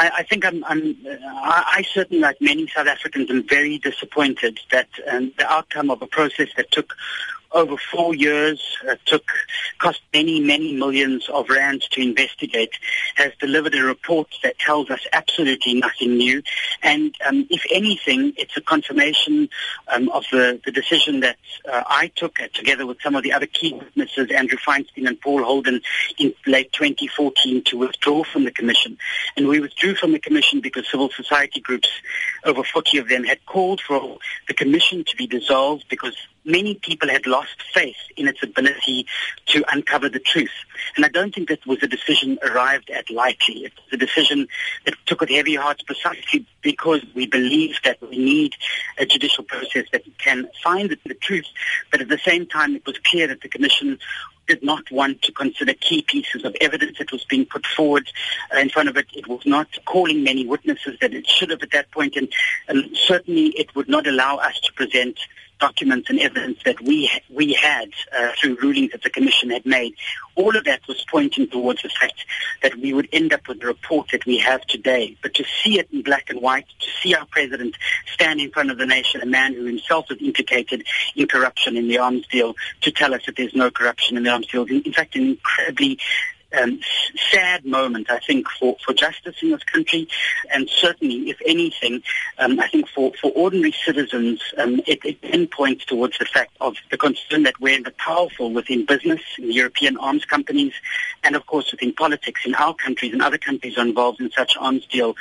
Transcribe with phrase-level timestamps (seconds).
[0.00, 4.58] I, I think I'm, I'm I, I certainly, like many South Africans, am very disappointed
[4.70, 6.96] that um, the outcome of a process that took
[7.52, 9.24] over four years, uh, took
[9.78, 12.72] cost many, many millions of rands to investigate,
[13.16, 16.42] has delivered a report that tells us absolutely nothing new.
[16.82, 19.48] And um, if anything, it's a confirmation
[19.88, 21.36] um, of the, the decision that
[21.70, 25.20] uh, I took uh, together with some of the other key witnesses, Andrew Feinstein and
[25.20, 25.80] Paul Holden,
[26.18, 28.96] in late 2014 to withdraw from the commission.
[29.36, 31.88] And we withdrew from the commission because civil society groups,
[32.44, 37.08] over 40 of them, had called for the commission to be dissolved because many people
[37.08, 39.06] had lost faith in its ability
[39.46, 40.50] to uncover the truth.
[40.96, 43.64] And I don't think that was a decision arrived at lightly.
[43.64, 44.48] It was a decision
[44.84, 48.54] that took with heavy hearts precisely because we believe that we need
[48.98, 51.46] a judicial process that can find the, truth.
[51.90, 53.98] But at the same time, it was clear that the Commission
[54.46, 58.10] did not want to consider key pieces of evidence that was being put forward
[58.52, 59.06] uh, in front of it.
[59.14, 62.28] It was not calling many witnesses that it should have at that point, and,
[62.66, 65.18] and certainly it would not allow us to present
[65.60, 69.94] documents and evidence that we we had uh, through rulings that the commission had made.
[70.34, 72.24] All of that was pointing towards the fact
[72.62, 75.16] that we would end up with the report that we have today.
[75.22, 77.76] But to see it in black and white, to see our president
[78.12, 81.88] stand in front of the nation, a man who himself was implicated in corruption in
[81.88, 84.92] the arms deal, to tell us that there's no corruption in the arms deal, in
[84.92, 85.98] fact, an incredibly
[86.58, 86.80] um,
[87.30, 90.08] sad moment, I think, for, for justice in this country.
[90.52, 92.02] And certainly, if anything,
[92.38, 96.52] um, I think for, for ordinary citizens, um, it, it then points towards the fact
[96.60, 100.72] of the concern that we're the powerful within business, in European arms companies,
[101.24, 104.56] and of course within politics in our countries and other countries are involved in such
[104.58, 105.16] arms deal,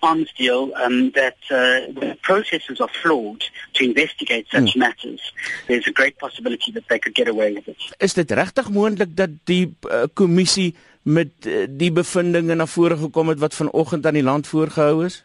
[0.00, 4.80] arms deal um, that uh, the processes are flawed to investigate such hmm.
[4.80, 5.32] matters.
[5.66, 7.76] There's a great possibility that they could get away with it.
[7.98, 13.28] Is dit regtig moontlik dat die uh, kommissie met uh, die bevindinge na vore gekom
[13.28, 15.22] het wat vanoggend aan die land voorgehou is?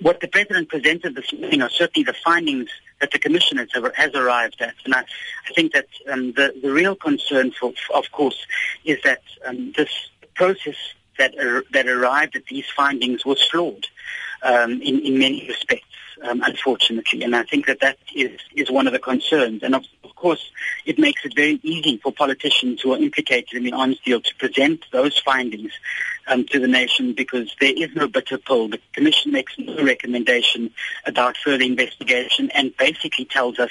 [0.00, 4.14] What the president presented this morning are certainly the findings that the commission has, has
[4.14, 4.74] arrived at.
[4.84, 8.46] And I, I think that um, the, the real concern, for, of course,
[8.84, 9.90] is that um, this
[10.34, 10.76] process
[11.18, 13.86] that, uh, that arrived at these findings was flawed
[14.42, 15.86] um, in, in many respects,
[16.22, 17.22] um, unfortunately.
[17.22, 19.62] And I think that that is, is one of the concerns.
[19.62, 20.50] And of, of course,
[20.84, 24.34] it makes it very easy for politicians who are implicated in the arms deal to
[24.36, 25.72] present those findings
[26.26, 28.68] um, to the nation because there is no bitter pill.
[28.68, 30.70] The Commission makes no recommendation
[31.06, 33.70] about further investigation and basically tells us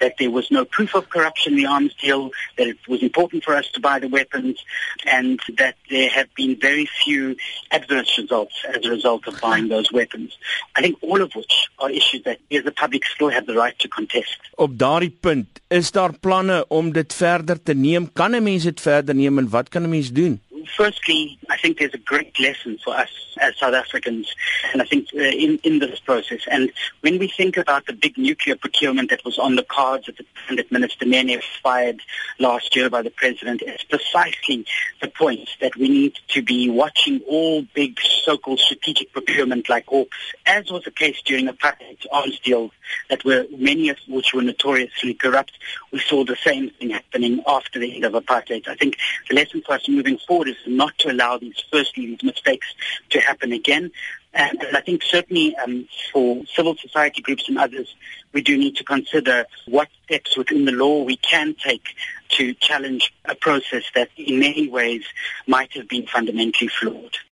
[0.00, 3.44] that there was no proof of corruption in the arms deal, that it was important
[3.44, 4.62] for us to buy the weapons,
[5.06, 7.36] and that there have been very few
[7.70, 10.36] adverse results as a result of buying those weapons.
[10.76, 13.54] I think all of which are issues that we as the public still have the
[13.54, 14.38] right to contest.
[14.56, 18.12] Op daardie punt, is daar planne om dit verder te neem?
[18.12, 20.40] Kan 'n mens dit verder neem en wat kan 'n mens doen?
[20.76, 23.10] Firstly, I think there's a great lesson for us
[23.40, 24.32] as South Africans,
[24.72, 26.40] and I think uh, in, in this process.
[26.50, 26.70] And
[27.00, 30.24] when we think about the big nuclear procurement that was on the cards at the
[30.46, 32.00] time that Minister Nene fired
[32.38, 34.66] last year by the President, it's precisely
[35.00, 40.08] the point that we need to be watching all big so-called strategic procurement like AUKUS,
[40.46, 42.70] as was the case during the apartheid arms deal
[43.10, 45.52] that were many of which were notoriously corrupt.
[45.92, 48.68] We saw the same thing happening after the end of apartheid.
[48.68, 48.98] I think
[49.28, 52.66] the lesson for us moving forward is not to allow these, firstly, these mistakes
[53.10, 53.90] to happen again.
[54.32, 57.94] And, and I think certainly um, for civil society groups and others,
[58.32, 61.94] we do need to consider what steps within the law we can take
[62.30, 65.04] to challenge a process that in many ways
[65.46, 67.16] might have been fundamentally flawed.